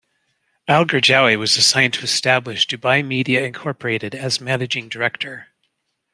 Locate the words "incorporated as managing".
3.45-4.89